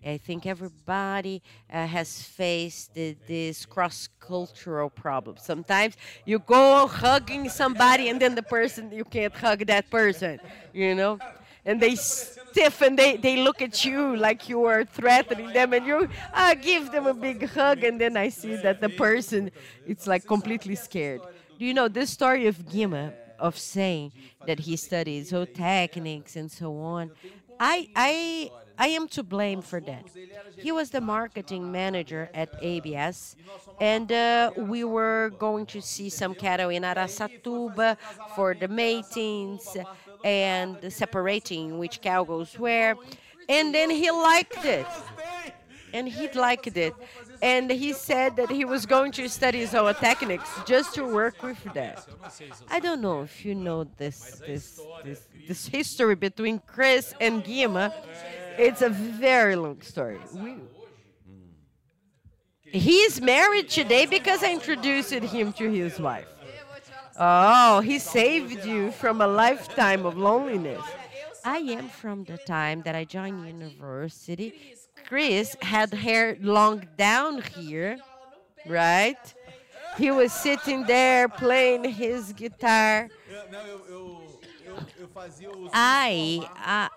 [0.07, 1.43] I think everybody
[1.73, 5.37] uh, has faced the, this cross-cultural problem.
[5.39, 10.39] Sometimes you go hugging somebody, and then the person you can't hug that person,
[10.73, 11.19] you know,
[11.65, 15.85] and they stiff and they, they look at you like you are threatening them, and
[15.85, 19.51] you uh, give them a big hug, and then I see that the person
[19.87, 21.21] it's like completely scared.
[21.59, 23.13] Do you know this story of Guima?
[23.39, 24.13] Of saying
[24.47, 27.11] that he studies zootechnics and so on.
[27.61, 30.05] I I I am to blame for that.
[30.57, 33.37] He was the marketing manager at ABS,
[33.81, 37.97] and uh, we were going to see some cattle in Araçatuba
[38.35, 39.77] for the matings
[40.25, 42.97] and separating which cow goes where.
[43.49, 44.87] And then he liked it.
[45.93, 46.95] And he liked it.
[47.41, 52.07] And he said that he was going to study zootechnics just to work with that.
[52.71, 57.93] I don't know if you know this this this, this history between Chris and Guima.
[58.59, 60.19] It's a very long story.
[60.35, 60.57] We,
[62.73, 66.27] He's married today because I introduced him to his wife.
[67.19, 70.83] Oh, he saved you from a lifetime of loneliness.
[71.45, 74.75] I am from the time that I joined university.
[75.07, 77.99] Chris had hair long down here,
[78.67, 79.35] right?
[79.97, 83.09] He was sitting there playing his guitar.
[85.73, 86.89] I, I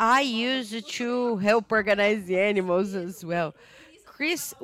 [0.00, 3.54] I used to help organize the animals as well.
[4.04, 4.54] Chris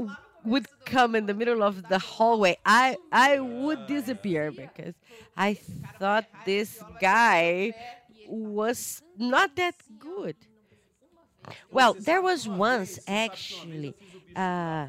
[0.44, 2.58] would come in the middle of the hallway.
[2.64, 4.94] I I would disappear because
[5.36, 5.54] I
[5.98, 7.74] thought this guy
[8.26, 10.36] was not that good.
[11.70, 13.94] Well, there was once actually.
[14.34, 14.88] Uh,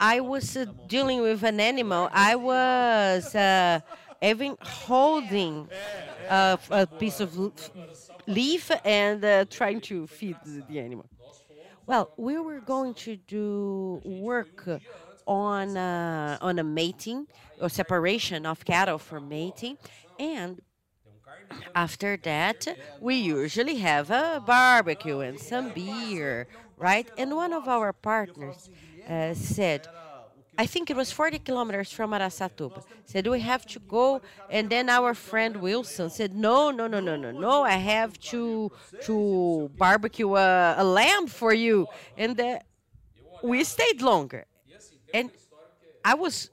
[0.00, 2.08] I was uh, dealing with an animal.
[2.12, 3.80] I was uh,
[4.22, 5.68] even holding
[6.28, 7.38] a piece of
[8.26, 10.36] leaf and uh, trying to feed
[10.68, 11.06] the animal.
[11.86, 14.66] Well, we were going to do work
[15.26, 17.26] on uh, on a mating
[17.60, 19.76] or separation of cattle for mating,
[20.18, 20.60] and
[21.74, 22.66] after that,
[23.00, 27.08] we usually have a barbecue and some beer, right?
[27.18, 28.70] And one of our partners
[29.08, 29.86] uh, said,
[30.56, 32.82] I think it was 40 kilometers from Araçatuba.
[33.06, 37.16] Said we have to go, and then our friend Wilson said, "No, no, no, no,
[37.16, 37.64] no, no.
[37.64, 42.40] I have to to barbecue a, a lamb for you." And
[43.42, 44.44] we stayed longer,
[45.12, 45.30] and
[46.04, 46.50] I was.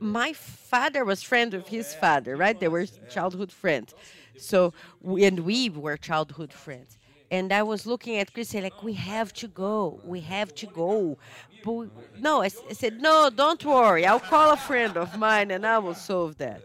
[0.00, 2.58] My father was friend of his father, right?
[2.58, 3.94] They were childhood friends,
[4.36, 4.72] so
[5.04, 6.98] and we were childhood friends.
[7.30, 11.18] And I was looking at Chris, like, we have to go, we have to go.
[11.64, 14.06] But we, no, I, I, said, no, don't worry.
[14.06, 16.62] I'll call a friend of mine and I will solve that.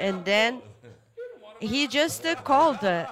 [0.00, 0.60] And then
[1.60, 2.82] he just uh, called.
[2.82, 3.06] Uh,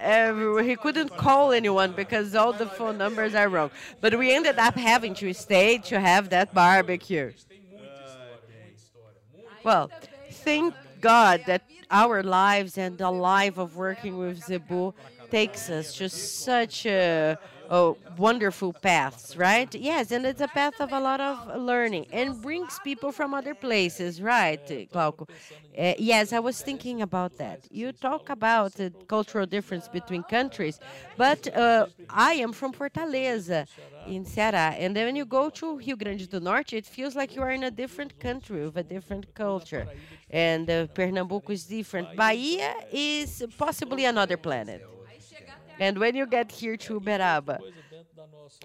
[0.00, 0.62] everywhere.
[0.62, 3.70] He couldn't call anyone because all the phone numbers are wrong.
[4.00, 7.32] But we ended up having to stay to have that barbecue.
[9.64, 9.90] Well,
[10.30, 14.94] thank God that our lives and the life of working with Zebu
[15.30, 17.38] takes us to such a
[17.68, 19.72] oh, wonderful paths, right?
[19.74, 23.54] Yes, and it's a path of a lot of learning and brings people from other
[23.54, 25.28] places, right, Glauco?
[25.76, 27.60] Uh, yes, I was thinking about that.
[27.70, 30.78] You talk about the cultural difference between countries,
[31.16, 33.66] but uh, I am from Fortaleza
[34.04, 37.34] in Ceará, and then when you go to Rio Grande do Norte, it feels like
[37.36, 39.88] you are in a different country with a different culture.
[40.30, 42.14] And uh, Pernambuco is different.
[42.14, 44.82] Bahia is possibly another planet.
[45.78, 47.58] And when you get here to Uberaba,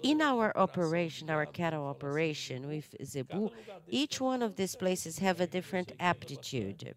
[0.03, 3.51] in our operation, our cattle operation with Zebu,
[3.89, 6.95] each one of these places have a different aptitude.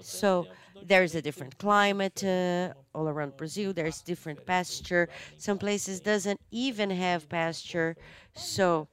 [0.00, 0.46] So
[0.82, 3.72] there's a different climate uh, all around Brazil.
[3.72, 5.08] There's different pasture.
[5.36, 7.96] Some places doesn't even have pasture.
[8.34, 8.88] So,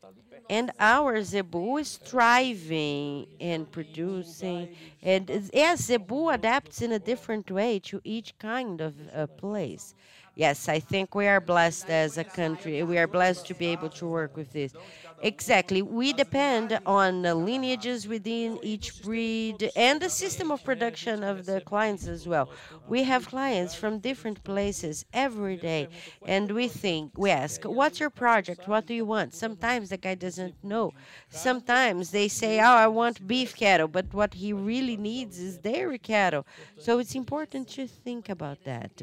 [0.49, 4.75] and our zebu is thriving and producing.
[5.01, 9.93] And yes, zebu adapts in a different way to each kind of uh, place.
[10.36, 12.83] Yes, I think we are blessed as a country.
[12.83, 14.73] We are blessed to be able to work with this.
[15.21, 15.81] Exactly.
[15.81, 21.61] We depend on the lineages within each breed and the system of production of the
[21.61, 22.49] clients as well.
[22.86, 25.88] We have clients from different places every day,
[26.25, 28.67] and we think, we ask, What's your project?
[28.67, 29.33] What do you want?
[29.33, 30.93] Sometimes the guy doesn't know.
[31.29, 35.97] Sometimes they say, Oh, I want beef cattle, but what he really needs is dairy
[35.97, 36.45] cattle.
[36.77, 39.01] So it's important to think about that.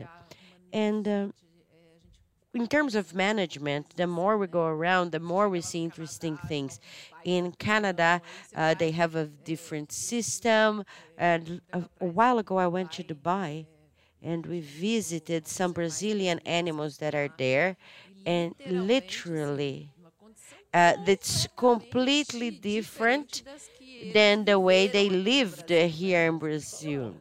[0.73, 1.27] And uh,
[2.55, 6.81] in terms of management, the more we go around, the more we see interesting things.
[7.25, 8.21] In Canada,
[8.55, 10.85] uh, they have a different system.
[11.17, 13.67] And a, a, while ago, I went to Dubai
[14.23, 17.77] and we visited some Brazilian animals that are there.
[18.25, 19.89] And literally,
[20.75, 23.43] uh, it's completely different
[24.13, 27.15] than the way they lived here in Brazil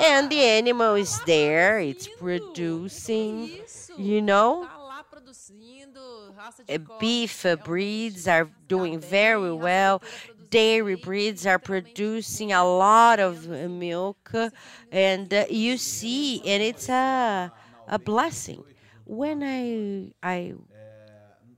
[0.00, 3.50] and the animal is there, it's producing,
[3.96, 4.68] you know.
[6.68, 10.02] Uh, beef uh, breeds are doing very well.
[10.50, 14.32] Dairy breeds are producing a lot of uh, milk,
[14.90, 17.52] and uh, you see, and it's a
[17.86, 18.64] a blessing.
[19.04, 20.54] When I I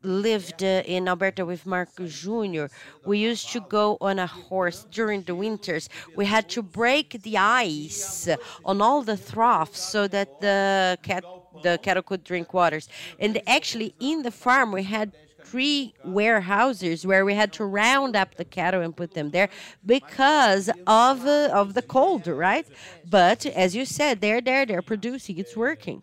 [0.03, 2.67] lived uh, in Alberta with Marco Jr.,
[3.05, 5.89] we used to go on a horse during the winters.
[6.17, 8.29] We had to break the ice
[8.65, 11.25] on all the troughs so that the cat
[11.63, 12.89] the cattle could drink waters.
[13.19, 15.13] And actually, in the farm, we had
[15.45, 19.49] three warehouses where we had to round up the cattle and put them there
[19.85, 22.67] because of uh, of the cold, right?
[23.09, 26.03] But as you said, they're there, they're producing, it's working.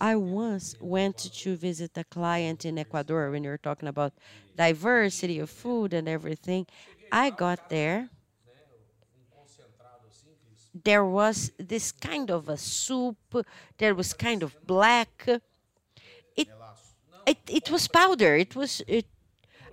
[0.00, 4.12] I once went to visit a client in Ecuador when you were talking about
[4.56, 6.66] diversity of food and everything.
[7.10, 8.10] I got there.
[10.74, 13.16] There was this kind of a soup
[13.78, 15.28] that was kind of black.
[16.36, 16.48] It,
[17.26, 18.36] it, it was powder.
[18.36, 19.06] It was it,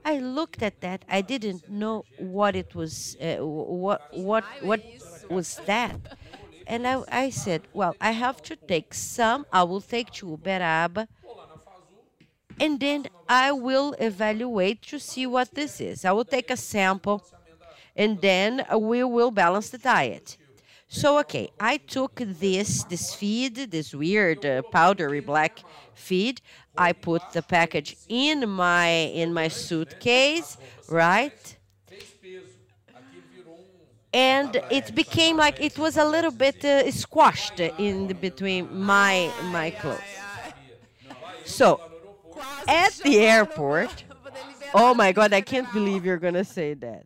[0.05, 1.05] I looked at that.
[1.09, 3.17] I didn't know what it was.
[3.21, 4.81] Uh, what what what
[5.29, 5.99] was that?
[6.67, 9.45] And I, I said, well, I have to take some.
[9.51, 11.07] I will take to Uberaba.
[12.59, 16.05] And then I will evaluate to see what this is.
[16.05, 17.23] I will take a sample
[17.95, 20.37] and then we will balance the diet.
[20.87, 26.41] So, okay, I took this, this feed, this weird uh, powdery black feed.
[26.77, 30.57] I put the package in my in my suitcase,
[30.89, 31.57] right?
[34.13, 39.71] And it became like it was a little bit uh, squashed in between my my
[39.71, 39.99] clothes.
[41.45, 41.79] So
[42.67, 44.03] at the airport,
[44.73, 47.05] oh my God, I can't believe you're gonna say that.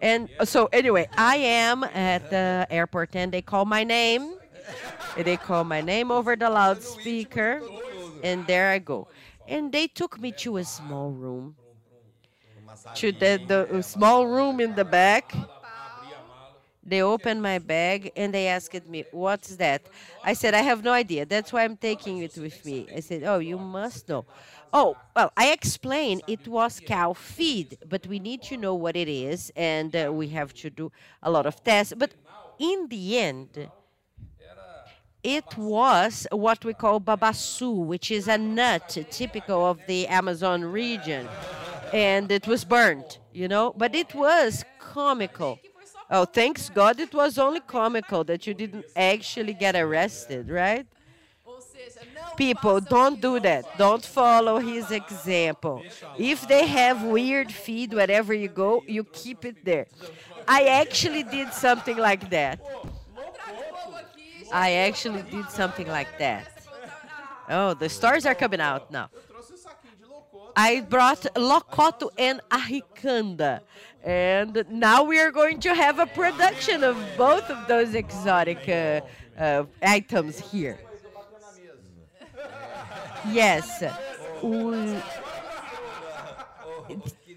[0.00, 4.34] And so anyway, I am at the airport and they call my name.
[5.16, 7.62] They call my name over the loudspeaker,
[8.22, 9.08] and there I go.
[9.48, 11.56] And they took me to a small room,
[12.96, 15.34] to the, the small room in the back
[16.88, 19.82] they opened my bag and they asked me, What's that?
[20.24, 21.26] I said, I have no idea.
[21.26, 22.86] That's why I'm taking it with me.
[22.94, 24.24] I said, Oh, you must know.
[24.72, 29.08] Oh, well, I explained it was cow feed, but we need to know what it
[29.08, 31.94] is and uh, we have to do a lot of tests.
[31.96, 32.12] But
[32.58, 33.70] in the end,
[35.22, 41.28] it was what we call babaçu, which is a nut typical of the Amazon region.
[41.92, 45.58] And it was burnt, you know, but it was comical
[46.10, 50.86] Oh, thanks God it was only comical that you didn't actually get arrested, right?
[52.36, 53.76] People, don't do that.
[53.76, 55.82] Don't follow his example.
[56.16, 59.86] If they have weird feed wherever you go, you keep it there.
[60.46, 62.60] I actually did something like that.
[64.52, 66.52] I actually did something like that.
[67.50, 69.10] Oh, the stars are coming out now.
[70.60, 73.60] I brought Locoto and Aricanda.
[74.02, 79.02] And now we are going to have a production of both of those exotic uh,
[79.40, 80.80] uh, items here.
[83.30, 83.84] Yes.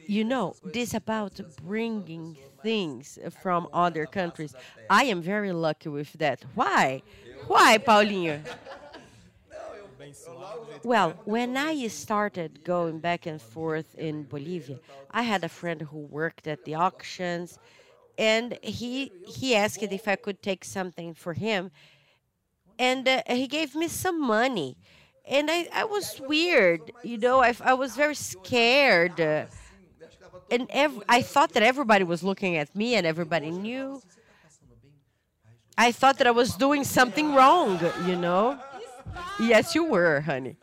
[0.08, 4.56] you know, this about bringing things from other countries.
[4.90, 6.44] I am very lucky with that.
[6.56, 7.04] Why?
[7.46, 8.42] Why, Paulinho?
[10.84, 14.80] Well, when I started going back and forth in Bolivia,
[15.12, 17.60] I had a friend who worked at the auctions,
[18.18, 21.72] and he he asked if I could take something for him,
[22.80, 24.78] and uh, he gave me some money,
[25.26, 29.46] and I, I was weird, you know, I, I was very scared, uh,
[30.50, 34.02] and ev- I thought that everybody was looking at me and everybody knew.
[35.78, 38.60] I thought that I was doing something wrong, you know.
[39.40, 40.58] Yes, you were, honey.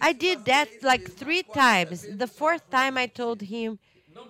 [0.00, 2.06] I did that like three times.
[2.10, 3.78] The fourth time I told him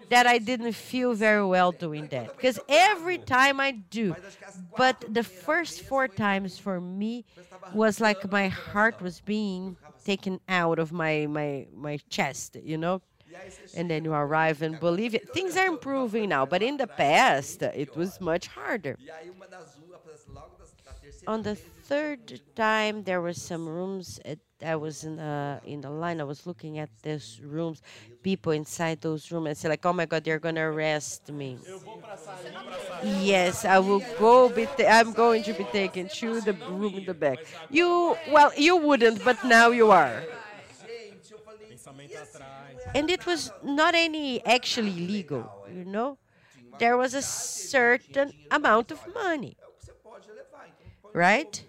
[0.09, 4.17] that I didn't feel very well doing that because every time I do,
[4.77, 7.25] but the first four times for me
[7.71, 13.03] was like my heart was being taken out of my my my chest, you know.
[13.73, 15.21] And then you arrive in Bolivia.
[15.33, 18.99] Things are improving now, but in the past it was much harder.
[21.27, 21.57] On the
[21.91, 24.21] third time, there were some rooms.
[24.65, 26.21] I was in the in the line.
[26.21, 27.83] I was looking at these rooms,
[28.23, 31.59] people inside those rooms, and say like, "Oh my God, they're gonna arrest me."
[33.03, 34.49] Yes, I will go.
[34.49, 37.39] Be I'm going to be taken to the room in the back.
[37.71, 40.23] You, well, you wouldn't, but now you are.
[42.95, 46.19] And it was not any actually legal, you know.
[46.79, 49.57] There was a certain amount of money,
[51.13, 51.65] right?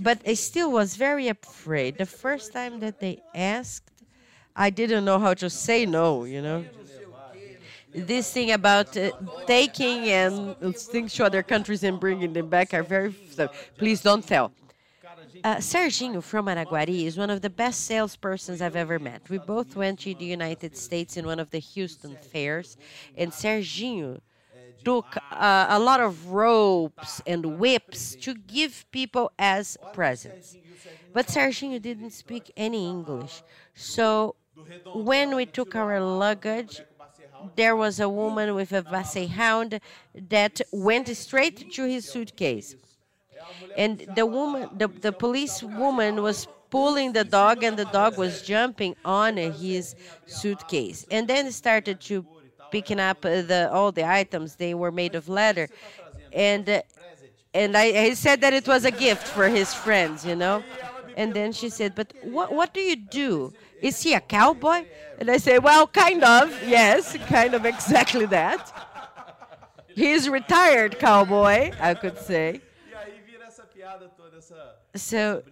[0.00, 1.98] But I still was very afraid.
[1.98, 3.90] The first time that they asked,
[4.56, 6.64] I didn't know how to say no, you know.
[7.94, 9.10] This thing about uh,
[9.46, 13.14] taking and things to other countries and bringing them back are very.
[13.32, 14.52] So please don't tell.
[15.42, 19.28] Uh, Serginho from Araguari is one of the best salespersons I've ever met.
[19.28, 22.76] We both went to the United States in one of the Houston fairs,
[23.16, 24.20] and Serginho
[24.84, 30.56] took uh, a lot of ropes and whips to give people as presents.
[31.12, 33.42] But Serginho didn't speak any English.
[33.74, 34.36] So
[34.94, 36.80] when we took our luggage,
[37.56, 39.80] there was a woman with a Basset hound
[40.14, 42.74] that went straight to his suitcase.
[43.76, 48.42] And the woman, the, the police woman was pulling the dog and the dog was
[48.42, 52.24] jumping on his suitcase and then started to
[52.70, 55.68] picking up the all the items they were made of leather.
[56.32, 56.82] And
[57.52, 60.62] and I, I said that it was a gift for his friends you know?
[61.16, 63.52] And then she said but what what do you do?
[63.80, 64.84] Is he a cowboy?
[65.18, 68.72] And i said well kind of yes kind of exactly that.
[69.94, 72.60] He's retired cowboy i could say
[74.94, 75.42] so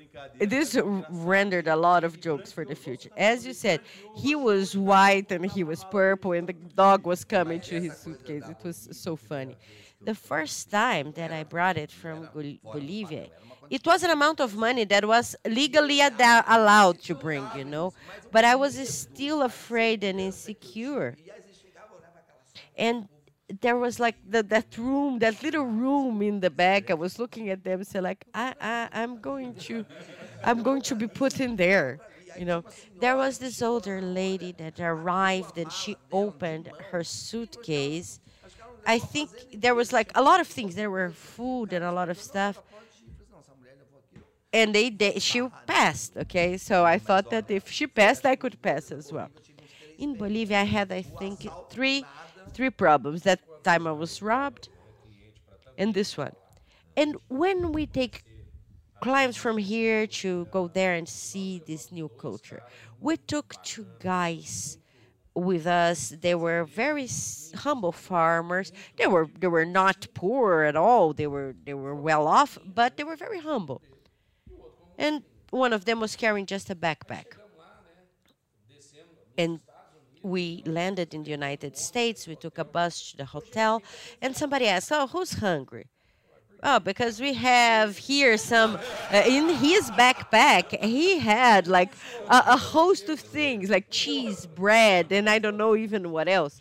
[0.41, 0.77] this
[1.11, 3.11] rendered a lot of jokes for the future.
[3.17, 3.81] As you said,
[4.17, 8.49] he was white and he was purple, and the dog was coming to his suitcase.
[8.49, 9.57] It was so funny.
[10.01, 13.29] The first time that I brought it from Bolivia,
[13.71, 13.87] it.
[13.87, 17.93] Was an amount of money that was legally ad- allowed to bring, you know,
[18.33, 21.17] but I was still afraid and insecure.
[22.77, 23.09] And
[23.61, 26.91] there was like the, that room, that little room in the back.
[26.91, 29.85] I was looking at them, say like, I, I, I'm going to,
[30.45, 31.99] I'm going to be put in there.
[32.39, 32.65] You know,
[33.01, 38.21] there was this older lady that arrived and she opened her suitcase.
[38.87, 40.75] I think there was like a lot of things.
[40.75, 42.63] There were food and a lot of stuff.
[44.53, 46.57] And they, they she passed, okay?
[46.57, 49.29] So I thought that if she passed, I could pass as well.
[49.99, 52.05] In Bolivia, I had, I think, three
[52.59, 53.23] three problems.
[53.23, 54.69] That time I was robbed,
[55.81, 56.35] and this one.
[56.97, 58.25] And when we take
[59.01, 62.63] clients from here to go there and see this new culture,
[63.01, 64.79] we took two guys
[65.35, 65.99] with us.
[66.21, 67.09] They were very
[67.65, 68.73] humble farmers.
[68.99, 71.13] They were they were not poor at all.
[71.13, 73.81] They were they were well off, but they were very humble.
[75.07, 77.29] And one of them was carrying just a backpack.
[79.43, 79.61] And
[80.23, 82.27] we landed in the United States.
[82.27, 83.83] We took a bus to the hotel,
[84.21, 85.87] and somebody asked, "Oh, who's hungry?"
[86.63, 88.79] Oh, because we have here some
[89.13, 90.83] uh, in his backpack.
[90.83, 91.93] He had like
[92.29, 96.61] a, a, host of things, like cheese, bread, and I don't know even what else.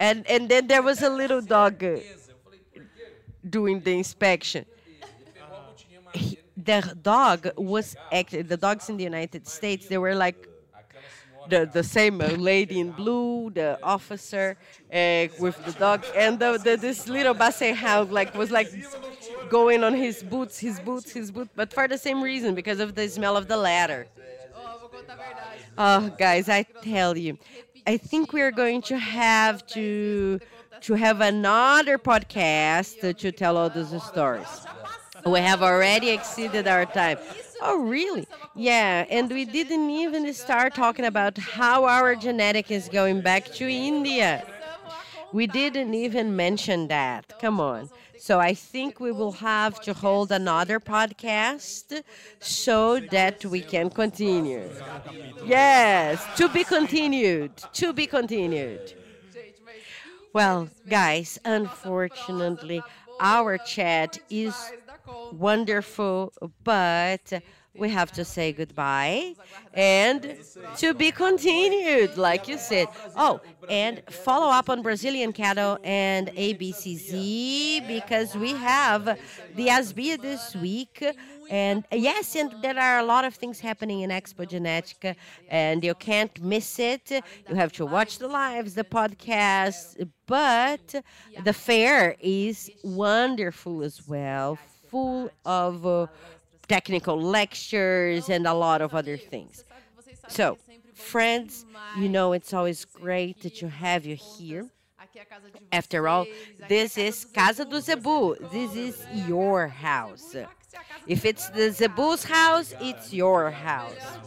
[0.00, 1.98] And and then there was a little dog uh,
[3.48, 4.64] doing the inspection.
[6.14, 9.86] He, the dog was actually the dogs in the United States.
[9.86, 10.48] They were like
[11.48, 14.56] the, the same lady in blue, the officer
[14.92, 18.68] uh, with the dog, and the, the, this little Basset hound like was like
[19.48, 22.94] going on his boots, his boots, his boots, but for the same reason because of
[22.94, 24.06] the smell of the ladder.
[25.78, 27.38] Oh, guys, I tell you,
[27.86, 30.40] I think we're going to have to
[30.82, 34.66] to have another podcast to, to tell all those stories.
[35.24, 37.18] We have already exceeded our time.
[37.60, 38.26] Oh, really?
[38.54, 43.68] Yeah, and we didn't even start talking about how our genetic is going back to
[43.68, 44.44] India.
[45.32, 47.38] We didn't even mention that.
[47.38, 47.90] Come on.
[48.18, 52.02] So I think we will have to hold another podcast
[52.40, 54.68] so that we can continue.
[55.44, 57.56] Yes, to be continued.
[57.74, 58.94] To be continued.
[60.32, 62.84] Well, guys, unfortunately,
[63.18, 64.72] our chat is
[65.32, 66.32] wonderful,
[66.64, 67.32] but
[67.78, 69.34] we have to say goodbye
[69.74, 70.36] and
[70.76, 72.88] to be continued, like you said.
[73.16, 79.04] Oh, and follow up on Brazilian cattle and ABCZ because we have
[79.56, 81.04] the ASBIA this week.
[81.48, 85.14] And yes, and there are a lot of things happening in Expo Genetica,
[85.48, 87.10] and you can't miss it.
[87.48, 91.02] You have to watch the lives, the podcast, but
[91.44, 94.58] the fair is wonderful as well,
[94.88, 95.86] full of.
[95.86, 96.06] Uh,
[96.68, 99.64] technical lectures and a lot of other things.
[100.28, 100.58] So,
[100.94, 101.64] friends,
[101.98, 104.66] you know it's always great to have you here.
[105.72, 106.26] After all,
[106.68, 108.36] this is Casa do Zebu.
[108.52, 110.34] This is your house.
[111.06, 114.18] If it's the Zebu's house, it's your house.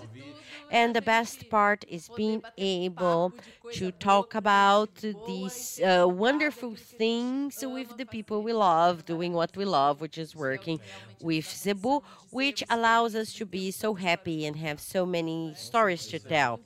[0.69, 3.33] And the best part is being able
[3.71, 9.65] to talk about these uh, wonderful things with the people we love, doing what we
[9.65, 10.79] love, which is working
[11.19, 16.19] with Zebu, which allows us to be so happy and have so many stories to
[16.19, 16.61] tell.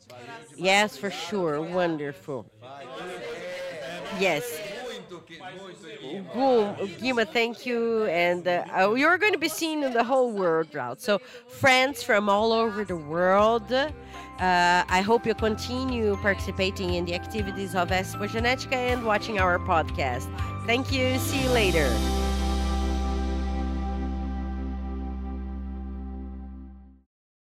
[0.55, 1.61] Yes, for sure.
[1.61, 2.47] Wonderful.
[4.19, 4.61] Yes.
[6.99, 8.05] Guima, thank you.
[8.05, 11.01] And uh, you're going to be seen in the whole world route.
[11.01, 13.87] So, friends from all over the world, uh,
[14.39, 20.27] I hope you continue participating in the activities of Expo Genetica and watching our podcast.
[20.65, 21.17] Thank you.
[21.19, 21.89] See you later.